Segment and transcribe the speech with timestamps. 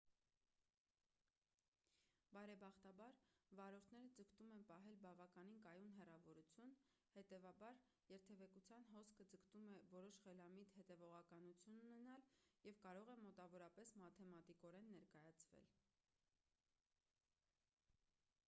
[2.35, 3.17] բարեբախտաբար
[3.59, 6.71] վարորդները ձգտում են պահել բավականին կայուն հեռավորություն
[7.17, 7.83] հետևաբար
[8.13, 12.25] երթևեկության հոսքը ձգտում է որոշ խելամիտ հետևողականություն ունենալ
[12.71, 15.69] և կարող է մոտավորապես մաթեմատիկորեն ներկայացվել